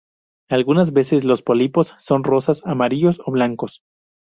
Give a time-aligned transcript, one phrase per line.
[0.49, 3.83] Algunas veces Los pólipos son rosas, amarillos o blancos.